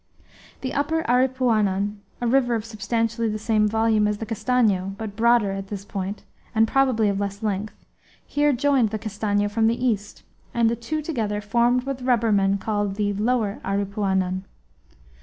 [0.61, 5.51] The upper Aripuanan, a river of substantially the same volume as the Castanho, but broader
[5.51, 6.23] at this point,
[6.55, 7.85] and probably of less length,
[8.25, 10.23] here joined the Castanho from the east,
[10.55, 14.41] and the two together formed what the rubbermen called the lower Aripuanan.